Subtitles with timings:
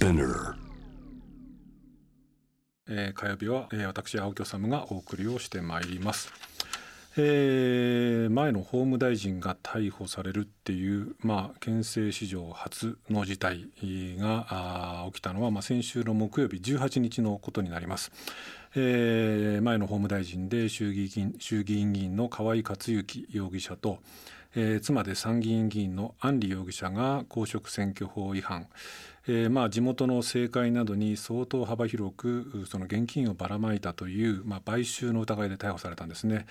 [0.00, 0.54] Spinner
[2.88, 6.32] えー火曜日は、えー私青木治がお送りをしてまいります。
[7.18, 13.68] えー前の法務大臣が逮捕されるっていう、まあ、憲政史上初の事態
[14.18, 18.10] が起きたのは、まあ、先週の木曜日18日のことになります。
[18.74, 23.98] えー前の法務大臣で衆議院衆議院議員の河井克行容疑者と、
[24.54, 28.66] えー妻で参議院議員の安里容疑者が公職選挙法違反、
[29.32, 36.46] えーまあ、地元の政界などに相当幅広くその現金をばらまいたという、まあ、買収の疑いで逮捕されたんですね、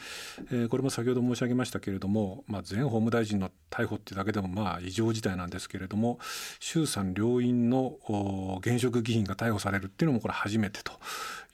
[0.50, 6.20] えーこれも先ほど申し上げましたけれども、まあ、前法務大臣の逮捕っていうだけでもまあ異常事態なんですけれども
[6.60, 7.98] 衆参両院の
[8.62, 10.94] 現職議員が逮捕されるっていうのもこれ初めてと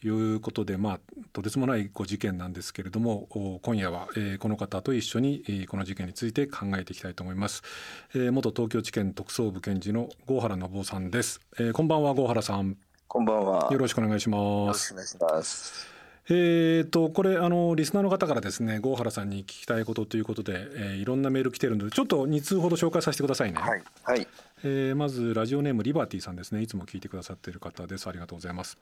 [0.04, 1.00] いうことで、まあ、
[1.34, 7.64] とてつもないご事件なんですけれども今夜は、えーこの方と一緒に、この事件について考えていきたいと思います、
[8.14, 12.76] えー元東京地検特捜部検事の郷原信夫さんです、えーこんばんは郷原さん
[13.08, 13.70] こんばんは。
[13.71, 15.88] よろしくお願いしよますろしくお願いします。
[16.27, 23.84] えー、とこれあのリスナーの方からですね郷原さんに聞きたいことということで、えーいろんなメール来てるのでちょっと2通ほど紹介させてくださいね、はい。
[24.04, 24.27] はい。
[24.66, 28.77] えーまずラジオネームリバティさんですねいつも聞いてくださっている方ですありがとうございます、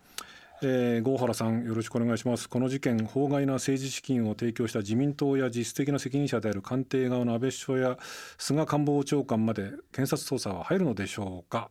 [0.64, 7.98] えー、郷原さんよろしくお願いしますこの事件法外な政治資金を提供した自民党や実質的な責任者である官邸側の安倍首相や
[8.40, 11.70] 菅官房長官まで検察捜査は入るのでしょうか、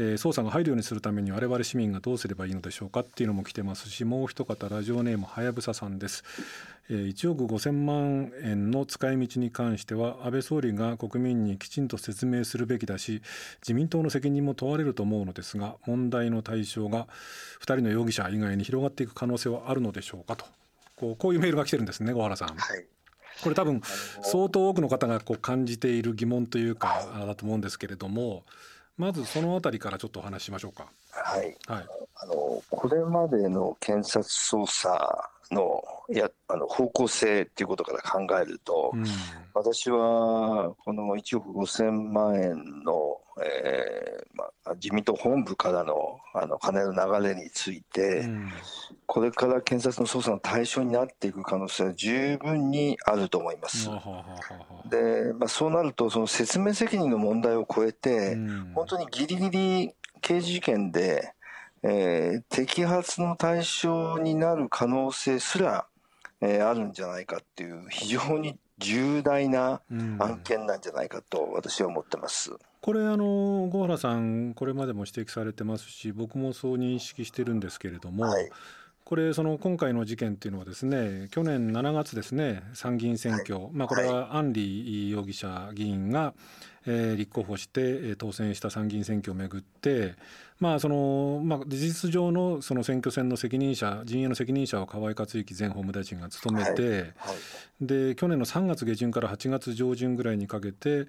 [0.00, 6.24] えー捜査が入るようにするために我々市民がどうすればいいのでしょうかっていうのも来てますしもう一方ラジオネームはやぶささんです、
[6.88, 13.22] えー1億5000万円の使い道に関しては安倍総理が国民にきちんと説明するべきだし
[13.62, 17.06] 自民党の責任も問われると思うのですが問題の対象が
[17.60, 20.46] 2人の容疑者以外に広がっていく可能性はあるのでしょうかと
[20.96, 22.48] こうこういうメールが来てるんですね小原さん。
[22.48, 22.84] はい。
[23.42, 23.80] これ多分
[24.22, 28.44] 相当多くの方がこう感じている疑問というかだと思うんですけれども
[29.00, 30.86] まずそのあたりからちょっとお話ししましょうか。
[31.10, 31.56] はい。
[31.66, 39.04] はい、あの、これまでの検察捜査の、や、あの、方向性っていうことから考えると、うん
[39.54, 48.52] 私は、この1億5000万円の、えーまあ、自民党本部からの、あの、金の流れについて、うん。
[49.06, 53.88] これから検察の捜査の対象になっていく可能性は十分にあると思います。
[54.88, 58.72] で、まあ、そうなると、その説明責任の問題を超えて、うん。
[58.74, 61.34] 本当にギリギリ刑事事件で、
[61.82, 65.86] えー摘発の対象になる可能性すら、
[66.40, 70.16] えーあるんじゃないかっていう非常に重大なうん。
[70.22, 72.52] 案件なんじゃないかと私は思ってます。
[72.80, 78.50] これあの郷原さんこれまでも指摘されてますし僕もそう認識してるんですけれども、はい。
[79.04, 86.32] これその今回の事件っていうのはですね去年7月ですね参議院選挙、まあ、これは安里容疑者議員が、
[86.86, 90.14] えー立候補してえー当選した参議院選挙をめぐって、
[90.60, 97.36] まあそのまあ、事実上のその選挙戦の責任者陣営の責任者を河井克行前法務大臣が務めて、はい。
[97.80, 101.06] で去年の3月下旬から8月上旬ぐらいにかけて、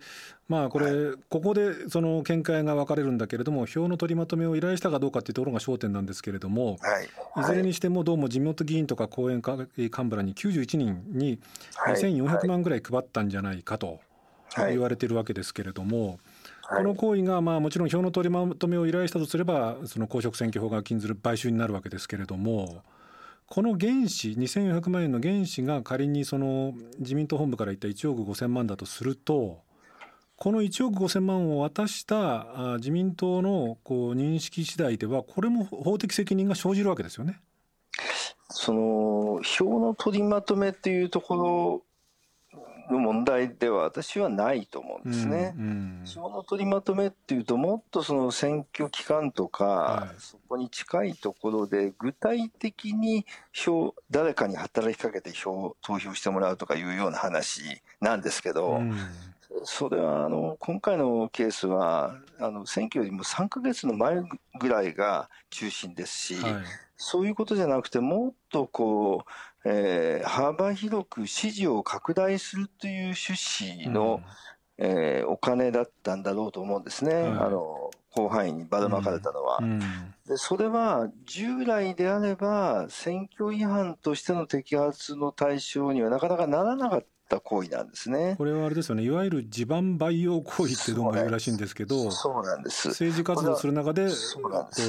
[0.47, 7.41] まあ、これ、ここでその見解が分かれるんだけれども、票の取りまとめを依頼したかどうかっていうところが焦点なんですけれども、はい。
[7.41, 11.39] いずれにしてもどうも自民党議員とか後援幹部らに91人に
[11.75, 11.95] はい。
[11.95, 13.88] 2400万ぐらい配ったんじゃないかと。
[13.88, 13.99] はい
[14.57, 16.19] 言われてるわけですけれども、はい
[16.72, 22.81] この行為がまあもちろん票の取りまとめを依頼したとすれば、その公職選挙法が禁ずる買収になるわけですけれども、
[23.45, 29.59] この原資、2400万円の原資が仮にその自民党本部から言った1億5000万だとすると、
[30.38, 37.41] この1億5000万を渡したあ自民党のこう認識次第では、これも法的責任が生じるわけですよね。
[38.50, 41.83] その票の取りまとめっていうところ
[42.91, 45.53] の問題では私はないと思うんですね。
[45.57, 46.06] うんうん。
[46.06, 50.19] 票の取りまとめっていうともっとその選挙期間とか、はい。
[50.19, 58.94] そこに近いところで具体的に票誰かに働きかけて票投票してもらうとかいうような話なんですけど、うん。
[59.63, 64.21] それはあの今回のケースはあの選挙よりも3ヶ月の前
[64.60, 66.54] ぐらいが中心ですし、はい。
[67.04, 69.31] そういうことじゃなくてもっとこう、
[69.66, 73.34] えー幅広く支持を拡大するという趣
[73.84, 74.22] 旨の、
[74.78, 79.60] えーお金だったんだろうと思うんですね、はいあの広範囲にばらまかれたのは。
[79.62, 79.80] うん。
[80.28, 87.06] でそれは従来であれば選挙違反としての摘発の対象にはなかなかならなかっ
[87.38, 88.36] った行為なんですね。
[88.38, 92.89] これはあれですよね、いわゆる地盤培養行為ってどうも言うらしいんですけど、そうなんです。
[92.89, 94.13] 政治活動する中で、こ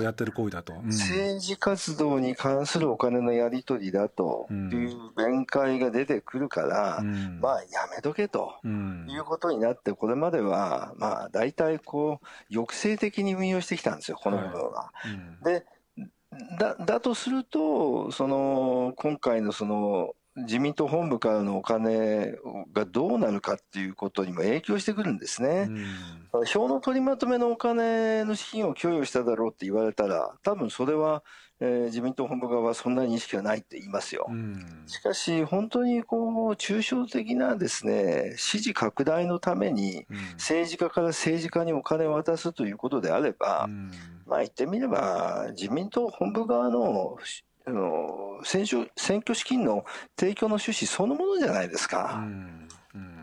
[0.00, 0.72] うやってる行為だと。
[0.72, 8.54] うん政治活動に関するお金のやり取りだという弁解が出てくるから、うんまあやめとけと。
[8.64, 14.92] うんいうことになって、これまでは、まあ、大体こう、抑制的に運用してきたんですよ、この部分は。
[15.04, 15.66] うんで
[16.58, 22.34] だだとすると、その今回のその自民党本部からのお金
[22.72, 25.68] がどうなるかっていうことにも影響してくるんですね。
[26.46, 31.22] 票の取りまとめのお金の資金を供与しただろうって言われたら、多分それは、
[31.60, 34.26] えー自民党本部側はそんなに意識はないって言いますよ。
[34.28, 43.90] うんしかし、本当にこう抽象的なですね支持拡大のために、うん政治家から政治家にお金を渡すということであれば、うん
[44.26, 49.84] まあ言ってみれば、自民党本部側のしあの選挙選挙資金の
[50.18, 52.24] 提供の趣旨そのものじゃないですうか。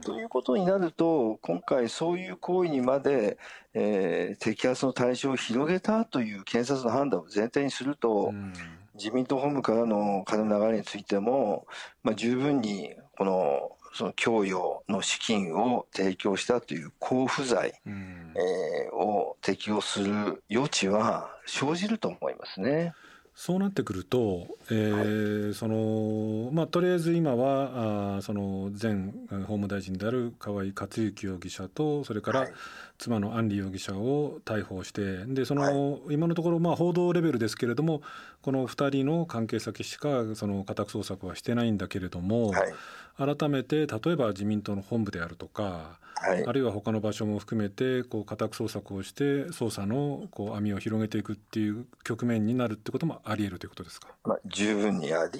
[0.01, 3.37] ということになると、今回、そういう行為にまで、
[3.73, 8.53] えー摘発の対象を広げたという検察の判断を前提にすると、うん
[8.95, 11.65] 自民党本部からの金の流れについても、
[12.03, 22.93] まあ、十分にこのその供与の資金を提供したという交付罪、うんえーを適用する余地は生じると思いますね。
[23.41, 32.53] そうなってくると、えーそのまあ、とりあえず今はあーその前法務大臣である河井克行容疑者とそれからはい。
[32.97, 38.01] 妻の安里容疑者を逮捕してでその、は今のところ、まあ、報道レベルですけれども
[38.41, 42.73] この2人の関係先しかその家宅捜索はしてないんだけれども、はい
[43.19, 54.07] 改めて例えば自民党の本部であるとかはいあるいは他の場所も含めてこう家宅捜索をして捜査のこう網を広げていくっていう局面になるってこともあり得るということですか？
[54.23, 55.39] まあ、十分にあり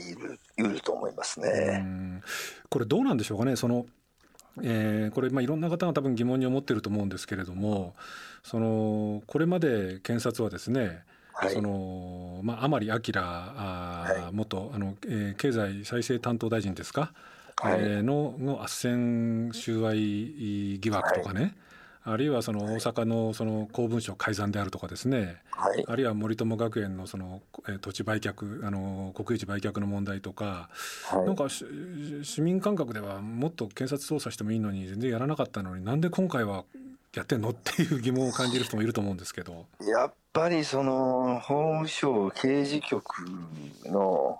[0.57, 1.77] 得ると思いますうね。
[1.77, 2.21] ん
[2.69, 3.55] これどうなんでしょうかね？
[3.55, 3.85] その、
[4.61, 7.95] えーこれまあいろんな方が多分疑問に思ってると思うんですけれども
[8.43, 11.03] そのこれまで検察はですね
[11.39, 11.53] はい。
[11.53, 17.11] そのまあ、甘利明あ元あの、えー経済再生担当大臣ですか、
[17.61, 17.79] はい。
[17.81, 19.93] えーのの斡旋収賄
[20.79, 21.55] 疑惑とかね、
[22.11, 25.83] あるいはその大阪のその公文書改ざんであるとかですね、はい。
[25.87, 30.69] あるいは森友学園のその、えー土地売却あの国有地売却の問題とか、
[31.05, 31.25] はい。
[31.25, 31.65] なんかし
[32.23, 36.65] 市民感覚ではもっと検察捜査してもいいのに全然やらなかったのになんで今回は
[37.15, 39.65] やってんのっていう疑問を感じる人もいると思うんですけど。
[39.81, 43.25] やっぱりその法務省刑事局
[43.85, 44.39] の、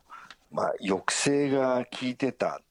[0.51, 2.62] まあ、抑制が効いてた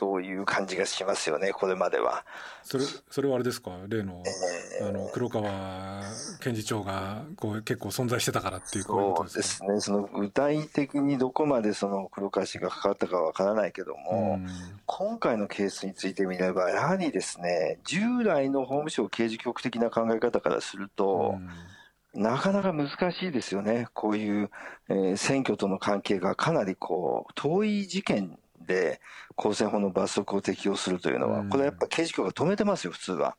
[0.00, 2.24] という感じがしますよね、これまでは。
[2.62, 3.72] それそれはあれですか？
[3.86, 4.22] 例の,、
[4.80, 4.88] えー。
[4.88, 6.00] あの黒川
[6.40, 14.40] 検事長がこう結構存在してたからっていうこういうこそうでとですすね、その具体的にどこまでその黒川氏が関わったかはわからないけどかも、
[14.86, 21.34] 今回のケースについてみれば、やはりですね、従来の法務省刑事局的な考え方からすると、
[22.14, 24.50] なかなか難しいですよね、こういう、
[24.88, 28.38] えー選挙との関係がかなりこう遠い事件
[28.70, 29.00] で
[29.34, 33.36] 公選法の罰則を適用するというのは、うんこれやっぱ刑事局が止めてますよ、普通は。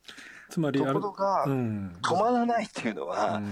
[0.52, 1.98] とつまりあれころが、うん。
[2.02, 3.46] 止まらないっていうのは、うん。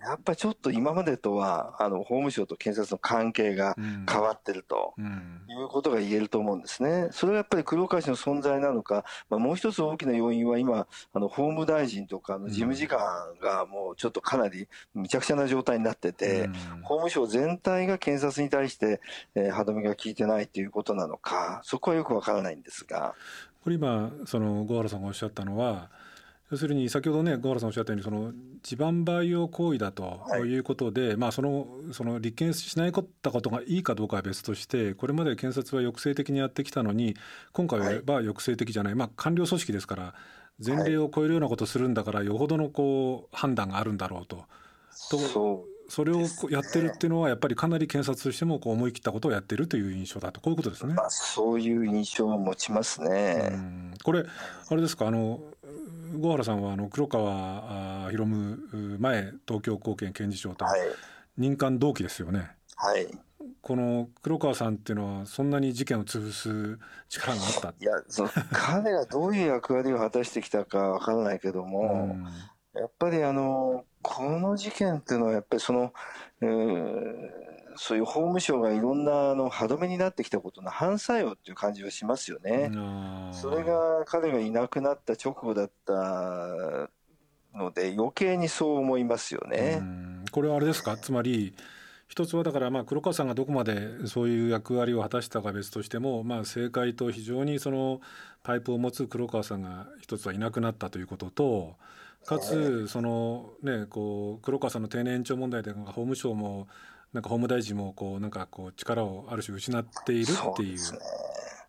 [0.00, 4.06] やっぱりちょっと今までとは、あの法務省と検察の関係がうん。
[4.08, 4.94] 変わってると。
[4.98, 5.40] うん。
[5.48, 7.08] いうことが言えると思うんですね。
[7.12, 12.98] それがやっぱり黒川氏の存在なのか、まあ、もう一つ大きな要因は今、あの法務大臣とかの事務次官
[13.40, 16.48] がもうちょっとかなりむちゃくちゃな状態になってて、
[16.82, 19.00] 法務省全体が検察に対して、
[19.34, 23.14] えー歯止めが効いてないということなのか、そこはよくわからないんですが、
[23.62, 25.90] これ今その小原さんがおっしゃったのは
[26.50, 28.32] 要するに先ほどね小原さんおっしゃったようにその
[28.62, 32.92] 地盤培養行為だとはいいうことで、まあそのその立件しないっ
[33.22, 37.16] たことがいいかどうかは別としてこれまで検察は抑制的にやってきたのに
[37.52, 40.14] 今回ははい抑制的じゃない、まあ官僚組織ですから
[40.64, 44.44] 前例を超えるようなことをするんだからよほどのこう判断があるんだろうと。
[45.10, 50.94] とそうそれをやってるっていうのはやっぱりかなり検察としてもこう思い切ったことをやってるという印象だとこういうことですね。
[50.94, 53.50] まあ、そういう印象を持ちますね。
[53.52, 54.24] うんこれ
[54.68, 55.40] あれですかあの
[56.20, 60.80] 小原さんはあの黒川あ博夢前東京高検検事長とはい。
[61.36, 62.50] 任官同期ですよね。
[62.76, 63.08] はい。
[63.60, 66.78] この黒川さんっていうのはそんなに事件を潰す
[67.08, 67.74] 力があった？
[67.80, 72.16] いや、その彼がどういう役割を果たしてきたかわからないけども、
[72.74, 75.92] やっぱりあの、この事件っていうのはやっぱりその、
[76.40, 82.70] えーそういう法務省がいろんなあの歯止めになってきたことの反作用っていう感じはしますよね。
[82.72, 86.88] うんそれが彼がいなくなった直後だった
[87.54, 89.76] ので余計にそう思いますようね。
[89.80, 90.96] んこれはあれですか？
[90.96, 91.54] つまり
[92.06, 98.00] 一つはだからまあ黒川さんがどこまでそういう役割を果たしたか別としても、まあ、政界と非常にその
[98.42, 101.76] パイプを持つ黒川さんが一つはいなくなったということと
[102.26, 106.68] かつその、ね、こう黒川さんの定年延長問題で法務省も
[107.14, 110.78] なんか法務大臣もこうなんかこう力をある種失っているっていう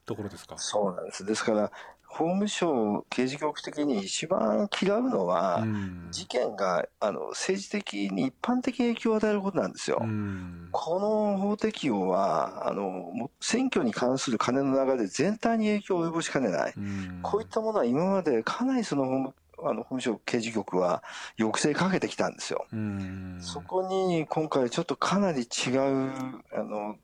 [0.05, 0.55] ところですか？
[0.57, 1.23] そうなんです。
[1.23, 1.71] ですから
[2.07, 9.99] 法務省刑事局的に一番嫌うのは、うん、事件があの政治的に一般的影響を与えることなんですよ。
[10.01, 19.33] うん、この法適用はあの選挙に関する金の流れ全体に影響を及ぼしかねない、うん、こういったものは今までかなりその法務
[19.63, 21.03] あの法務省刑事局は
[21.38, 22.65] 抑制かけてきたんですよ。
[23.39, 25.79] そこに今回ちょっとかなり違う
[26.53, 26.95] あの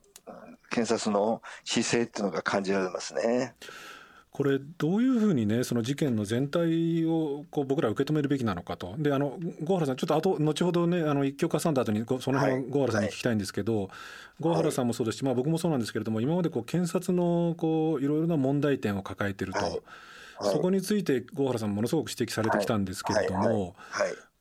[0.69, 3.55] 検察の姿勢っていうのが感じられますね。
[4.31, 8.95] これどういうふうにねその事件の全体をこう僕ら受け止めるべきなのかと。
[8.97, 13.89] であの郷原さんちょっと後後ほどねあの一曲挟んだ後にその辺郷原さんに聞きたいんですけど、はい、
[14.39, 19.81] 郷原さんもそうですし、まあ、僕もそうなんですけれども今までこう検察のこういろいろな問題点を抱えてると、はい、
[20.43, 23.75] そこについて郷原さんものすごく指摘されてきたんですけれども。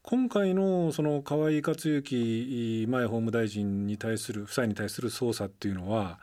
[0.02, 6.18] 今回のその河井克行前法務大臣に対する夫妻に対する捜査っていうのは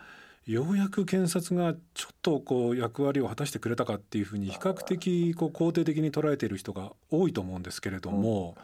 [0.48, 8.56] ようやく検察がちょっとこう役割を果たしてくれたかっていうふうに比較的こう肯定的に捉えている人が多いと思うんですけれども、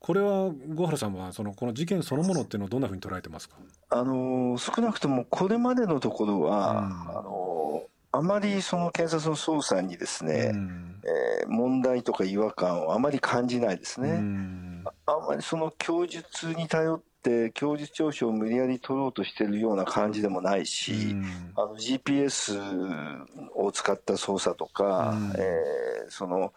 [0.00, 3.56] これは郷原さんはそのこの事件そのものっていうのをどんなふうに捉えてますか？
[3.90, 7.55] あの少なくともこれまでのところは、うん、あの
[8.16, 14.10] あまりその検察の捜査にですね、うん、えー、問題とか違和感をあまり感じないですね。
[14.10, 22.58] うん、あまりその供述に頼って供述調書を無理やり取ろうとしてるような感じでもないし、うん、あの GPS
[23.54, 26.54] を使った捜査とか、うん、えー、その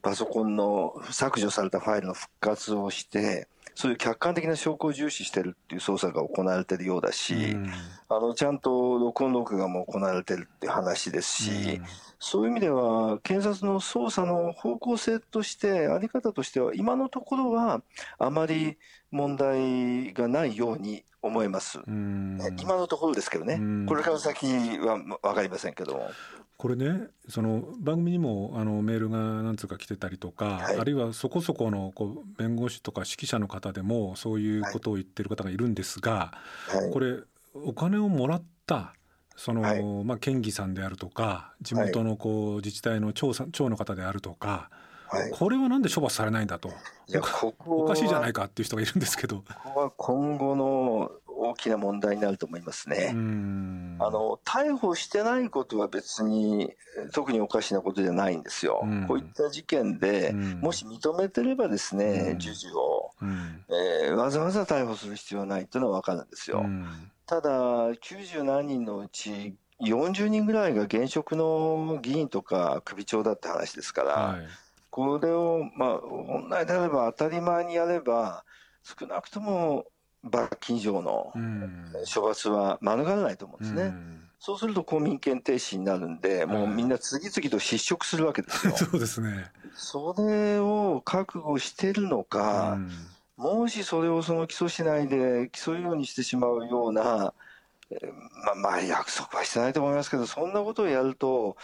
[0.00, 7.70] パソコンの削除されたファイルの復活をしてそういう客観的な証拠を重視してるっていう捜査が行われてるようだし、うん、
[8.08, 11.80] あのちゃんと録音録画も行われてるって話ですし、
[12.24, 17.82] そういう意味では、検察の捜査の方向性として、あり方としては、今のところは、
[18.18, 18.78] あまり
[19.10, 21.80] 問題がないように思います。
[21.86, 24.46] 今のところですけどね、これから先
[24.78, 26.10] は分かりませんけども。
[26.56, 36.32] これねその番組にもあのメールが何通か来てたりとか、はい、あるいはそこそこのこう弁護士とか指揮者の方でもそういうことを言ってる方がいるんですが、
[36.68, 37.18] はい、これ
[37.54, 38.94] お金をもらった
[39.36, 44.70] その、はい、まあ、県議さんであるとか地元のこう、自治体の長さ長の方であるとか、
[45.08, 46.70] はい、これはなんで処罰されないんだと。
[47.06, 49.36] いやここおかしいじゃないかっていう人がいるんですけど。
[49.36, 53.10] ここは今後の大きな問題になると思いますね。
[53.10, 53.14] あ
[54.10, 56.72] の逮捕してないことは別に
[57.12, 58.82] 特におかしなことじゃないんですよ。
[58.82, 63.10] うこういった事件でもし認めてればですね、授受を、
[64.06, 66.64] えー、わざわざ逮捕する必要はないというのは分かるんですよ。
[67.26, 67.50] ただ、
[67.92, 74.46] 90何人のうち40人ぐらいが現職の議員とか首長だって話ですから、はい、
[74.90, 78.44] これを、まあ、本来であれば当たり前にやれば、
[78.82, 79.86] 少なくとも
[80.22, 81.32] 罰金以上の
[82.14, 83.82] 処罰は免れないと思うんですね。
[83.82, 88.76] うんそうすると公民権停止になるんで、もうみんな次々と失職するわけですよ。
[88.76, 89.50] そうですね。
[89.74, 92.90] それを覚悟してるのか、うん
[93.36, 97.34] もしそれをその起訴しないで起訴ようにしてしまうような、
[98.46, 101.56] まあ、まあ約束はしてないと思いますけど、そんなことをやると、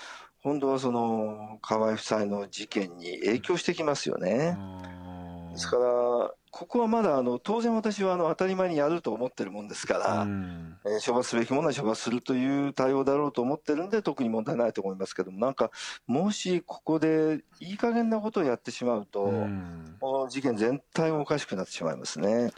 [0.42, 4.58] 今度はその河合夫妻の事件に影響してきますよね。
[5.52, 5.83] ですから、
[6.50, 10.26] ここはまだあの当然私はあの当たり前にやると思ってるもんですから、
[10.85, 15.71] えー、処罰すべきものは処罰するという対応だろうと思ってるんで、特に問題ないと思いますけども、なんか、
[16.07, 19.33] もしここでいい加減なことをやってしまうと、
[20.00, 22.50] この事件全体もおかしくなってしまいますね。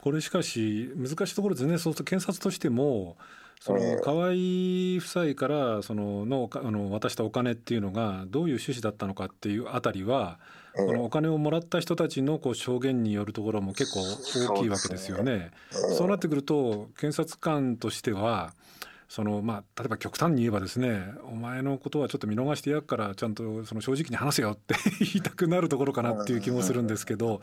[0.00, 3.16] これしかし、難しいところですね、そうすると検察としても、
[3.60, 10.38] その河合夫妻からそののあの渡したお金っていうのがどういう趣旨だったのかっていうあたりは
[10.76, 15.52] このお金をもらった人たちのこう証言によるところも結構大きいわけですよね。
[15.70, 18.52] そうなってくると検察官としては
[19.14, 27.40] そのまあ、例えば極端に言えばですねお前のことはちょっと見逃してやっからちゃんとその正直に話せよって 言いたくなるところかなっていう気もするんですけど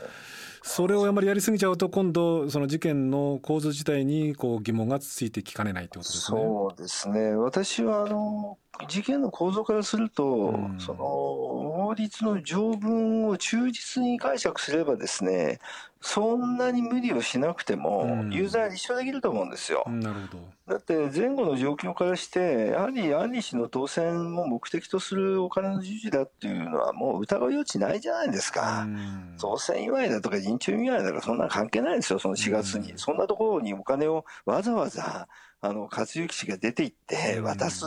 [0.63, 6.41] それをあまりやりすぎちゃうと今度その事件の構図自体にこう疑問がついてきかねないってことですね。
[6.41, 7.35] そうですね。
[7.35, 8.57] 私はあの
[8.89, 15.59] 事件の構造からすると、うん、その法律の条文を忠実に解釈すればですね
[16.01, 19.83] そんなに無理をしなくてもう、んユーザーは立証できると思うんですよ。
[19.87, 20.43] なるほど。
[20.67, 28.81] だって前後の状況からして、やはりアンリ氏の当選を目的とするお金の授受だっていうのは、もう疑う余地ないじゃないですか。
[28.81, 32.91] うん当選祝いだとか人中祝いだとか、そんなの関係ないですよ、その4月に。
[32.91, 35.27] うんそんなところにお金をわざわざ、
[35.63, 37.85] あの、克行氏が出て行ってうん渡す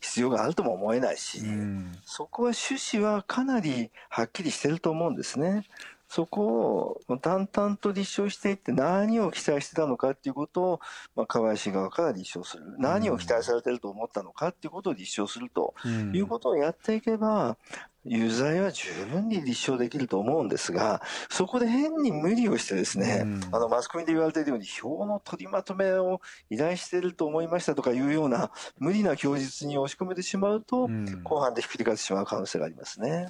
[0.00, 5.64] 必要があるとも思えないし、うんそこは趣旨はかなりはっきりしてると思うんですね。
[6.16, 10.80] そこを淡々と立証していって何を期待してたのかっていうことを、
[11.14, 12.64] まあ、河林側から立証する。
[12.78, 17.58] 何を期待されてると思ったのかっていうことを立証するとうんいうことをやっていけば、
[18.06, 33.28] 有罪は十分に立証できると思うんですが、そこで変に無理をしてですね、うんあの、マスコミで言われているように、票の取りまとめを依頼していると思いましたとかいうような無理な供述に押し込めてしまうと、うん後半でひっくり返ってしまう可能性がありますね。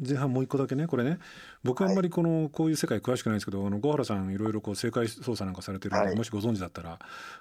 [0.00, 1.18] 前半もう一個だけねこれね。
[1.62, 6.16] 僕はあんまりこのこういう世界詳しくないんですけどあの小原さんいろいろこう政界捜査なんかされてるので、はい。
[6.16, 6.98] もしご存知だったら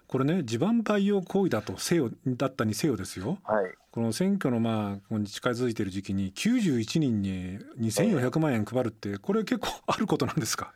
[0.08, 3.40] これね地盤培養行為だとせよだったにせよですよ。
[3.44, 3.74] はい。
[3.92, 10.74] この選挙のまあ近づいている時期に91人に2400万円配るってこれ結構あることなんですか、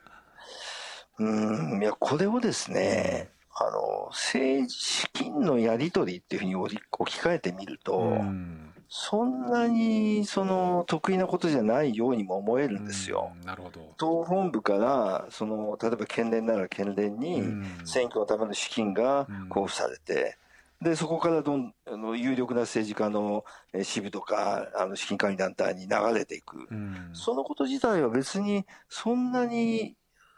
[1.18, 13.32] うーん、いや、これをですね、あの、政治資金のやり取りっていうふうに置き置き換えてみると、うんそんなに、その、得意なことじゃないようにも思えるんですよ。
[13.40, 20.36] うんなるほど、党本部から、その、例えば県連なら県連に、うん選挙のための資金が交付されて、
[20.80, 26.68] で、そこからどん、あの、有力な政治家のえー支部とか、あの、資金管理団体に流れていく。
[26.70, 29.96] うんそのこと自体は別にそんなに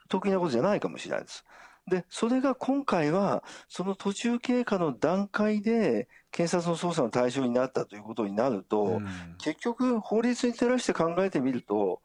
[0.08, 1.44] 得意なことじゃないかもしれないです。
[1.88, 9.06] で、それが今回は、その途中経過の段階で、検察の捜査の対象になったということになると、うん
[9.38, 12.00] 結局、法律に照らして考えてみると、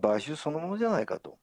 [0.00, 1.38] 買収そのものじゃないかと。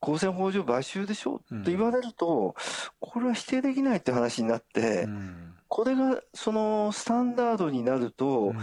[0.00, 2.54] 公選法上買収でしょうんって言われると、
[3.00, 8.56] これは否定できないって話になって、うんこれがそのスタンダードになると、うん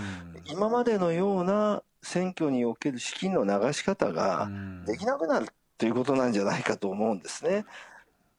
[0.45, 7.65] 今までのような選挙における資金の流し方がうんできなくなるということなんじゃないかと思うんですね。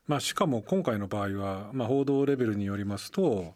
[0.09, 3.55] まあ、しかも今回の場合は、まあ、報道レベルによりますと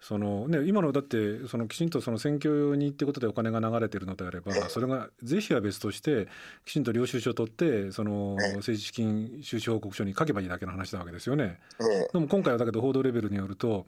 [0.00, 6.26] その、ね、今のだってそのきちんとその選挙にってことでお金が流れてるのであればええそれが是非は別として
[6.64, 11.58] きちんと領収書を取ってそのええ政治資金収支報告書に書けばいいだけの話なわけですよね。
[11.80, 12.08] ええ。
[12.12, 13.86] でも今回はだけど報道レベルによると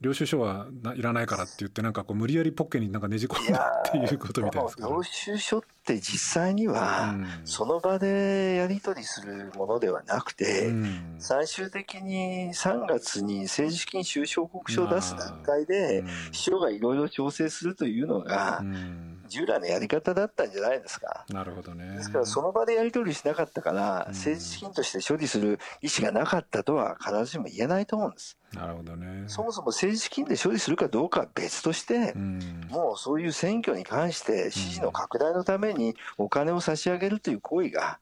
[0.00, 4.76] 領収書はいらないからって言ってなんかこう無理やりポッケになんかねじ込んだっていうことみたいです。
[4.80, 7.26] 領収書って実際には、うん。
[7.44, 11.14] その場でやり取りするものではなくて、うん。
[11.18, 16.06] 最終的に3月に政治資金収支報告書を出す段階で、うん。
[16.32, 21.24] 秘書がいろいろ調整するというのが、うん従来のやり方だったんじゃないですか。
[21.30, 21.96] なるほどね。
[21.96, 28.38] ですから、その場でやり取りしなかったから、うん政治資金として処理する意思がなかったとは必ずしも言えないと思うんです。
[28.52, 29.24] なるほどね。
[29.26, 32.38] そもそも政治資金で処理するかどうかは別としてう、ん
[32.70, 37.98] もうそういう選挙に関して支持の拡大のためにお金を差し上げるという行為が、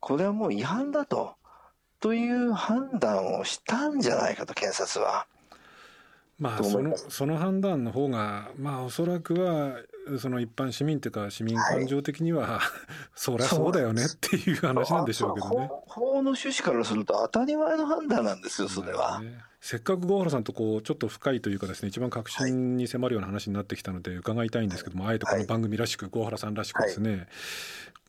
[0.00, 1.34] これはもう違反だと、
[2.00, 5.26] という判断をしたんじゃないかと、検察は。
[6.38, 9.72] まあそのその判断の方がまあおそらくは
[10.18, 12.60] その一般市民というか市民感情的には、
[13.14, 15.66] そりゃそうだよねっていう話なんでしょうけどね。
[15.66, 19.20] 法法の趣旨からすると当たり前の判断なんですよ、それは。
[19.20, 27.26] ねせっかく郷原さんとこうちょっと深いというかですね一番確信に迫るような話になってきたので伺いたいんですけどもあえてこの番組らしく郷原さんらしくですね。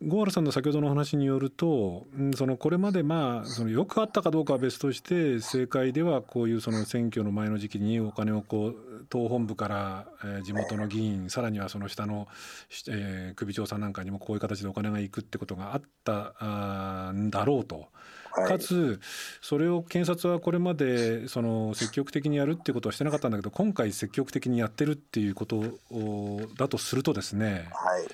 [0.04, 12.28] 郷原さんの先ほどの話によるとうんそのこれまでまあそのよくあったかどうかは別として政界ではこういうその選挙の前の時期にお金をこう党本部からえー地元の議員さらにはその下の
[12.70, 17.88] しえー首長さんなんかにもこういう形でお金が行くってことがあったんだろうと。
[18.31, 18.99] はいかつ
[19.41, 28.07] それを検察はこれまでその積極的にやるっていうことはしてなかったんだけど今回積極的にやってるっていうことをだとするとですねはい。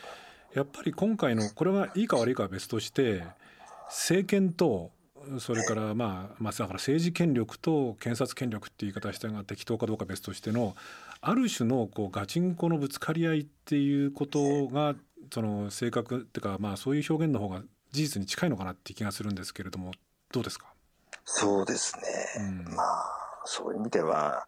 [0.54, 3.24] やっぱり今回のこれはいいか悪いかは別として
[3.88, 4.92] 政権と
[5.40, 10.76] それからまあまあだから政治権力と検察権力っていう言い方したが適当かどうか別としての
[11.22, 14.96] ある種のこうガチンコのぶつかり合いっていうことが
[15.34, 17.64] その正確っていうかまあそういう表現の方が
[17.94, 19.92] 事実に近いのかなって気がするんですけれども
[20.32, 20.66] どうですか？
[21.26, 22.04] そうですね。
[22.66, 22.76] うん。
[22.76, 24.46] まあ、そういう意味では、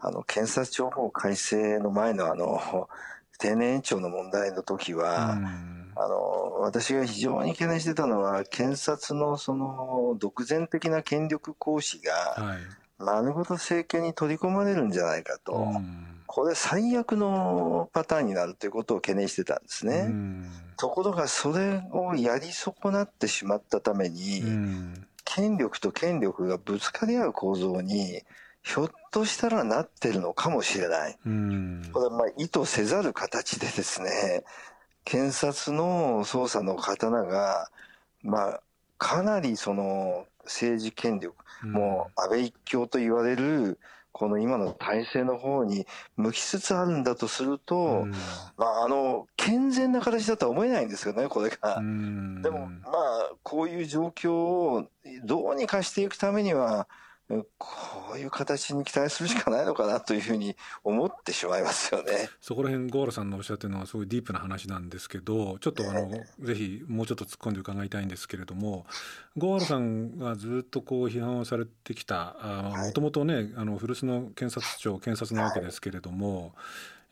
[0.00, 2.88] あの、検察庁法改正の前のあの、
[3.38, 5.92] 定年延長の問題の時は、うん。
[5.96, 12.58] あの、私が非常に懸念してたのは、検察のその、独善的な権力行使が、はい。
[12.98, 20.06] 丸ごと政権に取り込まれるんじゃないかと、うんこれ最悪のパターンになるということを懸念してたんですね。
[20.08, 28.22] うんところが、それをやり損なってしまったために、うん権力と権力がぶつかり合う構造に、
[28.64, 31.12] ひょっとしたらなってるのかもしれない。
[31.22, 34.42] これはまあ意図せざる形でですね、
[35.04, 37.70] 検察の捜査の刀が、
[38.24, 38.60] まあ、
[38.98, 43.78] かなりその政治権力、もう安倍一強と言われる、
[44.14, 48.12] この今の体制の方に向きつつあるんだとすると、うん、
[48.56, 51.78] まあ、あの、健全な形だとは思えないんですよね、これが。
[51.78, 54.86] うん、でも、まあ、こういう状況を
[55.24, 56.86] どうにかしていくためには、
[58.14, 62.28] こういう形に期待するしかないのかなというふうに思ってしまいますよね。
[62.40, 68.86] そこら辺、ゴーラさんのおっしゃってるのはすごいディープな話なんですけど、ちょっとあの、えー、ぜひもうちょっと突っ込んで伺いたいんですけれども、
[69.36, 72.36] ゴーラさんがずっとこう批判をされてきた、
[72.76, 76.50] もともとね、あの古巣の検察庁、検察なわけですけれども、はい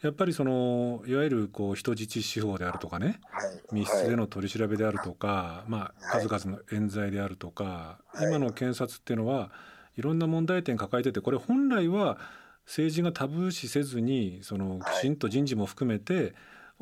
[0.02, 9.52] やっぱりそのいわゆるこう人質司法であるとかね、はい、密室での取り調べであるとか、まあ、数々の冤罪であるとか、今の検察っていうのは
[9.96, 12.18] いろんな問題点抱えててこれ本来は
[12.66, 16.34] 政治がタブー視せずにそのきちんと人事も含めて、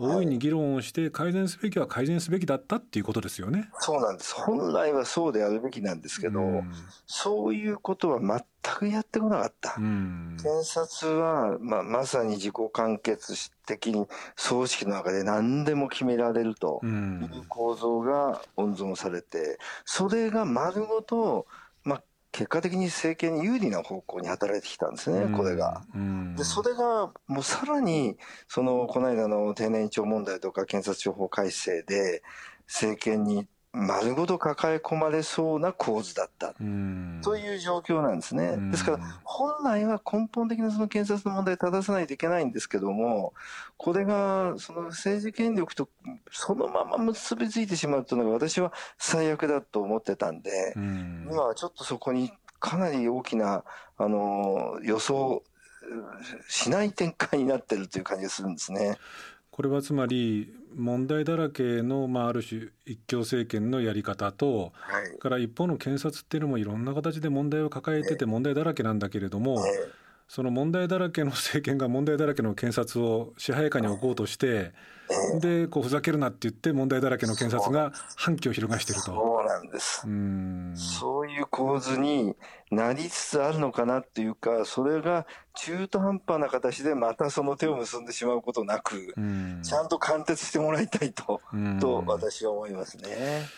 [0.03, 3.69] 大いに議論をして改善すべきは改善すべきだったっていうことですよね。
[3.81, 4.35] そうなんです。
[4.35, 6.73] 本来はそうであるべきなんですけど、うん、
[7.07, 9.75] そういうことは全くやってこなかった。
[9.77, 21.47] うん、検察は、まあ、まさに自己完結的に葬式の中で何でも決められるという構造が温存されて、それが丸ごと
[22.33, 25.83] 結果的に政権に有利な方向に働いてきたんですね、これが。
[26.37, 28.17] で、それがもうさらに、
[28.49, 32.23] その、この間の定年長問題とか検察庁法改正で、
[32.67, 36.63] 政権に丸ごと抱え込まれそうな構図だったと
[37.37, 38.57] いう状況なんですね。
[38.71, 43.33] ですから、本来は根本的なその検察の問題を正さないといけないんですけども、
[43.77, 45.89] これがその政治権力と
[46.33, 53.63] そのまま結びついてしまうというのが私は最悪だと思ってたんで、今はちょっとそこにかなり大きな、
[53.99, 55.45] あの、予想
[56.49, 58.99] しない展開になってるという感じがするんですね。
[59.53, 69.63] これはつまり問題だらけの、まあ、ある種一強政権のやり方と、はい、から一方の検察っていうのもいろんな形で問題を抱えてて問題だらけなんだけれども、
[70.31, 74.71] その問題だらけの政権が問題だらけの検察を支配下に置こうとして、
[75.41, 79.07] でこうふざけるなって言って問題だらけの検察が反旗を翻していると。
[79.07, 80.03] そうなんです。
[80.07, 82.37] うんそういう構図に
[82.71, 89.13] なりつつあるのかなっていうか、それが中途半端な形でまたその手を結んでしまうことなく、
[89.65, 91.41] ちゃんと貫徹してもらいたいと、
[91.81, 93.49] と私は思いますね。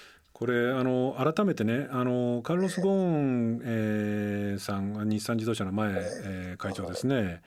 [0.43, 7.43] これあの改めてねあのカルロス・ゴーン、えー、さん日産自動車の前、えー、会長ですね。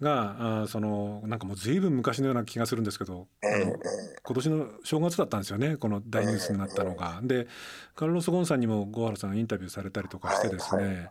[0.00, 3.74] があそのなんかもう随分昔のような気がするんですけど、あの
[4.22, 7.20] 今年の正月だったんですよねこの大ニュースになったのが。
[7.22, 7.46] で
[7.94, 11.08] カルロス・ゴーンさんにも郷原さんインタビューされたりとかしてですね、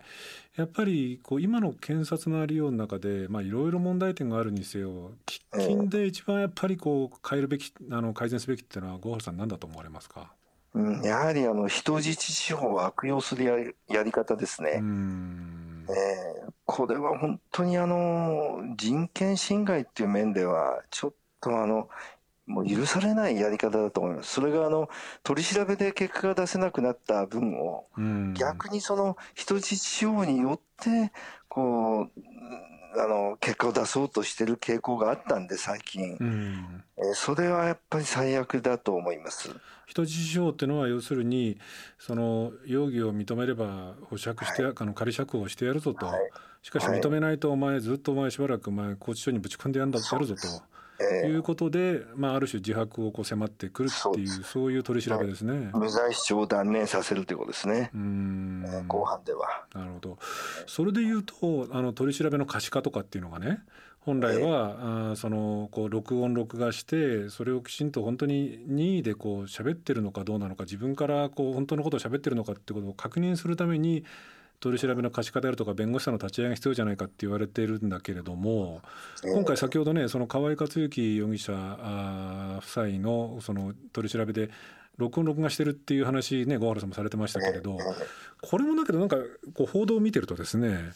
[0.57, 10.33] やっぱりこう今の検察のありようの中でいろいろ問題点があるにせよ喫緊で一番やっぱりこう変えるべきあの改善すべきっていうのは郷原さん何だと思われますか？
[10.73, 14.73] うん、やはりあの人質司法を悪用するやりやり方ですね。
[14.73, 21.89] えー、これは本当にあの人権侵害っていう面ではちょっとあの
[22.45, 24.33] もう許されないやり方だと思います。
[24.33, 24.89] それがあの
[25.23, 27.87] 取り調べで結果が出せなくなった分を
[28.33, 31.11] 逆にその人質司法によって
[31.47, 32.21] こう
[32.97, 39.49] あの結果を出そうとしてる傾向があったんで最近、うん、えー、それはやっぱり最悪だと思います。
[39.85, 41.57] 人質司法っていうのは要するに
[41.97, 50.41] その容疑を認めれば保釈して、はい、あの仮釈放してやるぞと、はい、しかし認めないとお前ずっとお前しばらくお前拘置所にぶち込んでやんだってやるぞと。
[51.01, 57.91] えー、いうことで、まあ、ある種自白をこう迫ってくるっていうそういう取り調べですね、無罪主張を断念させるということですね。
[57.93, 59.65] うん、えー、後半では。
[59.73, 60.17] なるほど。
[60.67, 63.61] それでいうとあの取り調べの可視化とかっていうのがね
[63.99, 74.03] 本来は、えー、あそのこう録音録画してそれをきちんと本当に任意でこう喋ってるのかどうなのか自分からこう本当のことを喋ってるのかってことを確認するために
[74.59, 78.81] 取り調べの可視化であるとか弁護士さんの立ち会いが必要じゃないかって言われているんだけれども
[79.23, 84.49] 今回先ほどねその河合克行容疑者夫妻のその取り調べで
[84.99, 87.77] 録音録画してるっていう話ね小原さんもされてましたけれど
[88.41, 89.17] これもだけどなんか
[89.53, 90.91] こう報道を見てるとですね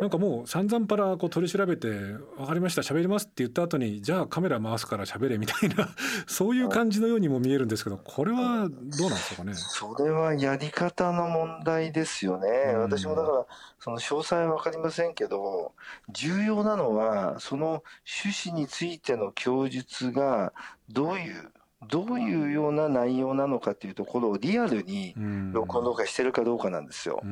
[0.00, 1.88] なんかもう散々パラこう取り調べて
[2.36, 5.88] 「分かりました喋ります」って言った後に「じゃあカメラ回すから喋れ」みたいな
[6.26, 9.52] そういう感じのようにも見えるんですけどこれはどうなんですかね？
[9.54, 13.46] それはやり方の問題ですよね、うん、私もだから
[13.78, 15.72] その詳細は分かりませんけど
[16.08, 17.82] 重要なのはその
[18.24, 20.52] 趣旨についての供述が
[20.88, 21.52] どういう
[21.88, 25.14] どういうような内容なのかっていうところをリアルに
[25.52, 27.22] 録音録画してるかどうかなんですよ。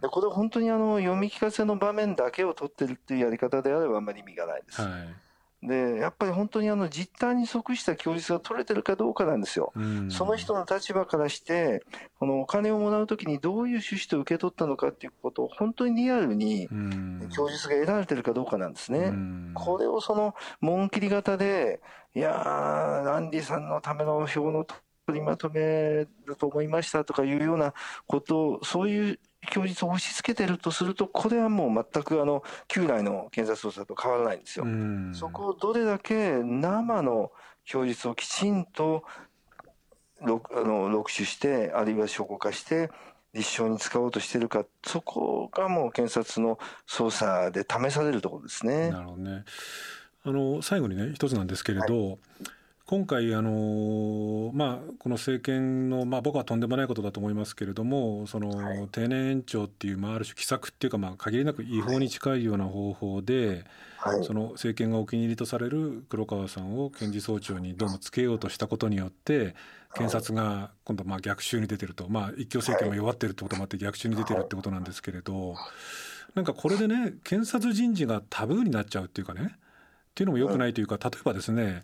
[0.00, 4.80] でこれ本当にあの読み聞かせの場面だけを取ってるっていうやり方であればあんまり意味がないです。
[4.80, 4.90] はい
[5.66, 9.72] でやっぱり本当にあの実態に即した供述が取れてるかどうかなんですよ。
[10.10, 11.82] その人の立場からして
[12.18, 16.68] このお金をもらうときにどういう趣旨と受け取ったのかっていうことを本当にリアルに
[17.34, 19.12] 供述が得られてるかどうかなんですね。
[19.54, 21.80] これをその紋切り型で
[22.14, 24.64] いやーランディさんのための表の
[25.06, 27.74] 取りまとめると思いましたとかいうような
[28.06, 29.18] ことをそういう
[29.50, 34.64] 供述を押し付けてるとすると、これはもう全くあの旧来の検察捜査と変わらないんですよ。
[35.12, 37.30] そこをどれだけ生の
[37.66, 39.04] 供述をきちんと
[40.22, 42.90] 録あの録取して、あるいは証拠化して、
[43.34, 48.90] 立証に使おうとしているか、そこがもう検察の捜査で試されるところですね。
[48.90, 49.44] なるほどね。
[50.24, 52.18] あの最後にね一つなんですけれど、はい。
[52.86, 63.64] 今回あの、まあ、この政権の、まあ、僕はとんでもないことだと思いますけれどもその、はい、定年延長っていう、まあ、ある種奇策っていうか、まあ、限りなく違法に近いような方法で、
[63.96, 69.54] はい、その政権がお気に入りとされる黒川さんを検事総長にどうもつけようとしたことによって
[69.94, 75.54] 検察が今度まあ逆襲に出てると、まあ、一強政権が弱ってるってこともあって逆襲に出てるってことなんですけれど
[76.34, 79.56] なんかこれでね検察人事がタブーになっちゃうっていうかね
[80.14, 81.82] っていうのもよくないというか例えばですね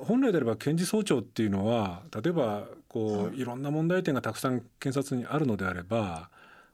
[0.00, 6.28] 本来であれば検事総長っていうのは例えばこういろんな問題点がたくさん検察にあるのであれば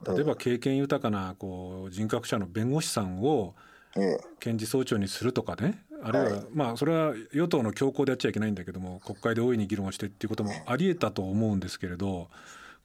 [0.07, 3.55] 例えば経験豊かなこう人格者の弁護士さんを
[4.41, 12.31] 検事総長にするとかねあるいはまあそれは与党の強行でやっちゃいけないんだけども国会で大いに議論をしてっていうこともありえたと思うんですけれど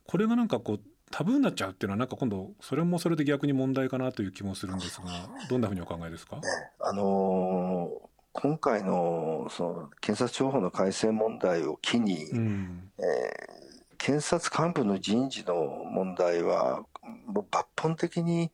[0.05, 0.79] これがなんかこう
[1.11, 5.07] タブーになっちゃうっていうのはなんか今度それもそれで逆に問題かなという気もするんですが
[5.49, 6.41] どんなふうにお考えですか、
[6.79, 16.83] あのー、今回のその検察庁法の改正問題を機に、うん、えー、検察幹部の人事の問題は
[17.25, 18.51] もう抜本的に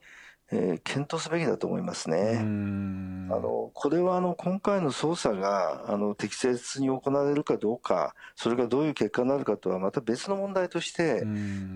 [0.56, 2.38] えー、検討すべきだと思いますね。
[2.40, 11.22] あのこれはあの今回の捜査があの適切に行われるかどうか、それがどういう結果になるかとはまた別の問題として、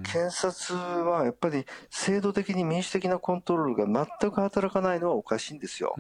[0.04, 5.96] 検察はやっぱり制度的に民主的なコントロールが全く働かないのはおかしいんですよ。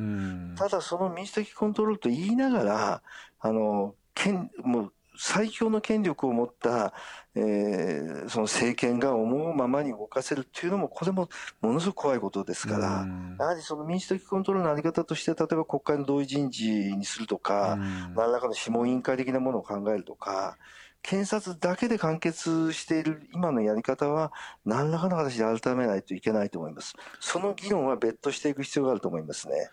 [0.56, 3.02] ただその民主的コントロールと言いながら、
[3.40, 6.93] あの権もう最強の権力を持った、
[7.36, 11.30] えー、その政権が思うままに動かせるっていうのも、これも
[11.62, 13.08] ものすごく怖いことですから、
[13.39, 17.77] やはりその民主的コントロールのあり方として、例えば国会の同意人事にするとか、
[18.15, 20.58] 何らかの諮問委員会的なものを考えるとか、
[21.01, 24.34] 検察だけで完結している今のやり方は、
[24.65, 26.95] 何らかの形で改めないといけないと思います。
[27.19, 29.69] その議論は別途していく必要があると思いますね。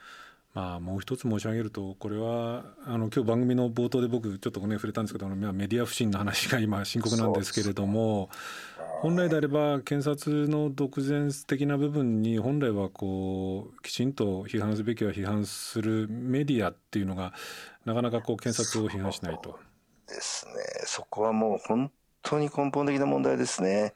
[0.55, 8.31] まあ、もう一つ申し上げるとこれはあの今日番組の冒頭で僕ちょっとね触れたんですけどメディア不信の話が今深刻なんですけれども
[9.03, 17.33] 本来であれば検察の独善的な部分に本来はこうきちんと批判すべきは批判するメディアっていうのが
[17.85, 19.59] なかなかこう検察を批判しないと。
[20.07, 20.53] ですね
[20.85, 21.91] そこはもう本
[22.25, 23.95] 当に根本的な問題ですね。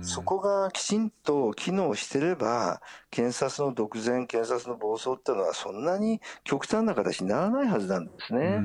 [0.00, 8.58] そこがきちんと機能してれば、検察の独善、検察の暴走っていうのはそんなに極端な形にならないはずなんですね。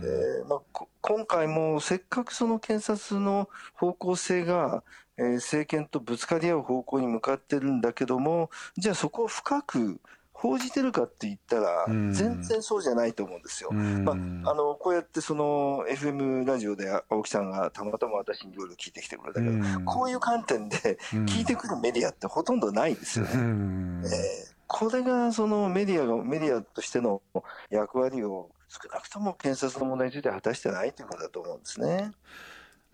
[0.00, 4.84] でまあ、今回もせっかくその検察の方向性が、
[5.16, 9.98] えー、政権とぶつかり合う方向に向かってるんだけども、じゃあそこを深く
[10.44, 13.72] 報じてるかって言ったら、全然そうじゃないと思うんですよ。
[13.72, 23.30] まあ、あの、こうやってその FM ラジオで青木さんがたまたま私にいろいろ聞いてきてくれたけど、こういう観点で聞いてくるメディアってほとんどないですよね。
[23.32, 27.22] えー、これがそのメディアが、メディアとしての
[27.70, 32.12] 役割を少なくとも検察の問題について果たしてないということだと思うんですね。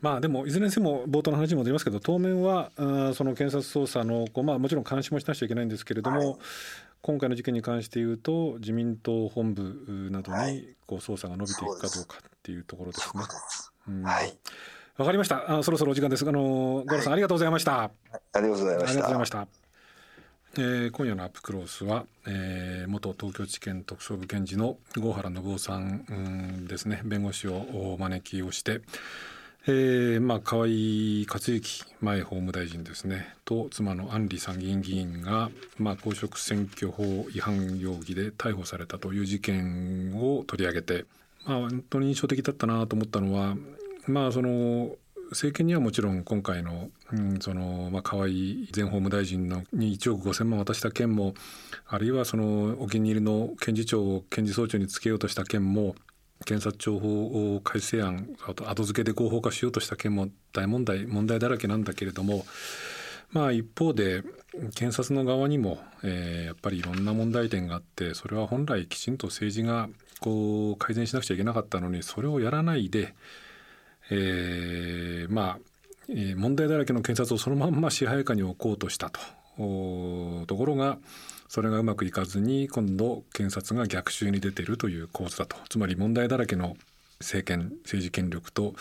[0.00, 6.38] まあでもいずれにせよ冒頭の話に戻りますけど当面はその検察捜査のこう、まあ、もちろん監視もしなくちゃいけないんですけれども、はい
[7.02, 14.04] 今回の事件に関して言うと自民党本部などにこう捜査が伸びていくかどうかっていうところですね。
[14.04, 14.36] はい。
[14.98, 15.58] わかりました。
[15.58, 16.28] あそろそろお時間です。
[16.28, 17.84] あのゴロさん、ありがとうございました。
[17.84, 18.84] ありがとうございました。
[18.84, 19.48] ありがとうございました。
[20.56, 28.80] えー、今夜のアップクロースは、えー、元東京地検特捜部検事の郷原信夫さん、うん、ですね弁護士をお招きをして、
[29.66, 33.35] えー、まあ河井克行前法務大臣ですね。
[33.44, 41.05] と妻の安里参議院議員が、まあ、公職選挙法違反容疑で逮捕されたという事件を取り上げて、
[41.44, 43.57] まあ、本当に印象的だったなと思ったのは、
[44.07, 44.92] まあ、その
[45.31, 51.35] 政権にはもちろん今回の,、うん、そのまあ、河井前法務大臣のに1億5,000万渡した件も
[51.87, 55.94] あるいはそのお気に入りの検事長を検事総長につけようとした件も
[56.44, 62.44] 検察庁法改正案あと後付けで合法化しようとした件も大問題問題だらけなんだけれども
[63.33, 64.22] まあ一方で
[64.74, 69.88] 検察の側にも、えー、やっぱりいろんな問題点があってそれは本来きちんと政治が
[70.20, 73.14] こう改善しなくちゃいけなかったのにそれをやらないで、
[74.11, 75.59] えー、まあ
[76.37, 79.20] 問題だらけの検察をそのまんま支配下に置こうとしたと。
[80.46, 80.98] ところが
[81.50, 86.76] それがうまくいかずに今度検察が逆襲に出てるという構図だとつまり問題だらけの
[87.18, 88.74] 政権政治権力と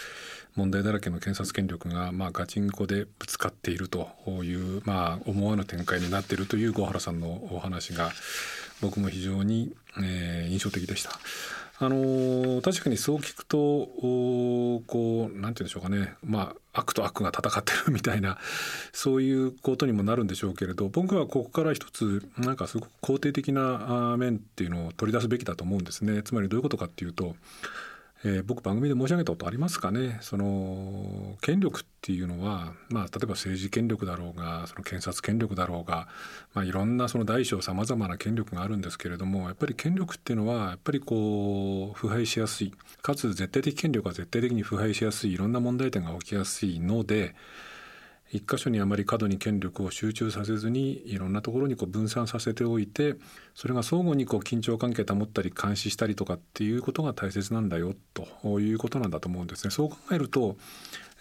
[0.56, 4.08] 問題だらけの検察権力が、まあ、ガチンコでぶつかっていると
[4.44, 8.12] いう、まあ、思わぬ展開になっているという小原さんのお話が
[8.82, 11.10] 僕も非常に、えー、印象的でした。
[11.82, 13.58] あの確かにそう聞くと
[14.86, 18.38] こうなんて言うんでしょうかねまあ悪と悪が戦ってるみたいな
[18.92, 26.22] そういうことにもなるんでしょうけれど僕はここから一つなんかすごく肯定的な面っていうのを取り出すべきだと思うんですね。
[26.22, 27.36] つまりどういうことかっていうと
[28.26, 30.18] えー、僕番組で申し上げたことありますかね？
[30.20, 36.10] その権力っていうのは、まあ、例えば政治権力だろうがその検察権力だろうが、
[36.54, 42.74] まあ、いろんなその大小さまざまな権力があるんですけれどもやっぱり権力っていうのはやっぱりこう腐敗しやすい。
[43.02, 45.34] かつ絶対的権力は絶対的に腐敗しやすい。
[45.34, 47.36] いろんな問題点が起きやすいので
[48.32, 53.16] 一箇所にあまり過度に権力を集中させずにいろんなところにこう分散させておいて
[53.56, 59.72] それが相互にこう緊張関係保ったり監視したりとかっていうことが大切なんだよということなんだと思うんですね。
[59.72, 60.58] そう考えると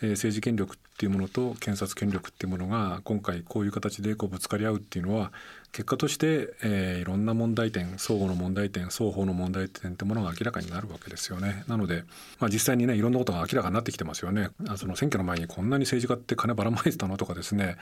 [0.00, 5.30] 政治権力っっていうものと検察権力っていうものが今回こういう形でこうぶつかり合うっていうのは
[5.70, 11.62] 結果として、えー、いろんな問題点相互の問題点双方の問題点ってものが明らかになるわけですよね。
[11.68, 12.04] なので、
[12.40, 14.48] まあ、実際にねいろんなことが明らかになってきてますよね。
[14.66, 17.76] あその選挙の前にこんなに政治家って金ばらまいてたのとかですね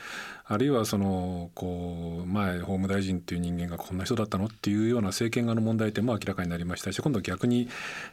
[0.44, 7.68] あるいはそのこう前法務大臣っていう人間がこんな人だったのっていうような政権側の問題点も明らかになりましたし今度逆に、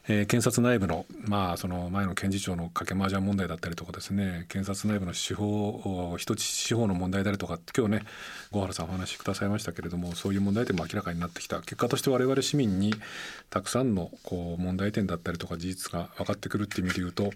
[0.07, 8.01] えー、検察内部のまあその前の検事長の掛け麻雀問題だったりとかですね検察内部の司法一つ司法の問題であるとか今日ね
[8.51, 12.93] 小原さんお話しくださいましたけれどもそういう問題点も明らかになってきた結果として我々市民に
[13.49, 17.31] たくさんのこう問題点だったりとか事実が分かってくるっていう意味で言うと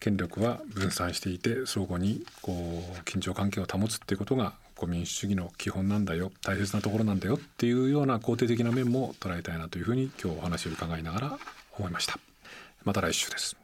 [0.00, 4.54] 権力は分散していて相互にこう緊張関係を保つっていうことが
[4.86, 11.38] 民主主義の基本なんだよ大切なところなんだよっていうような肯定的な面も捉えたいなというふうに今日お話を伺いながら
[11.78, 12.18] 思いました。
[12.84, 13.63] また来週です。